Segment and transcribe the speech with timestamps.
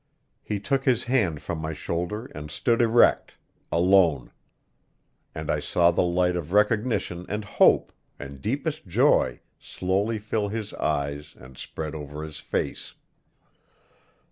[0.41, 3.37] He took his hand from my shoulder and stood erect,
[3.71, 4.31] alone;
[5.35, 10.73] and I saw the light of recognition and hope and deepest joy slowly fill his
[10.73, 12.95] eyes and spread over his face.